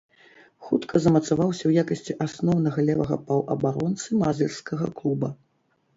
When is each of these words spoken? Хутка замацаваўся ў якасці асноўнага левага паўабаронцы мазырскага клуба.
Хутка 0.67 0.95
замацаваўся 1.03 1.61
ў 1.65 1.71
якасці 1.85 2.17
асноўнага 2.27 2.79
левага 2.89 3.15
паўабаронцы 3.27 4.07
мазырскага 4.23 4.85
клуба. 5.03 5.29